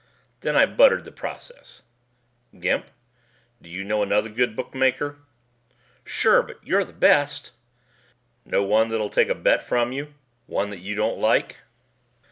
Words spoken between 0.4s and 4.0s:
I buttered the process. "Gimp, do you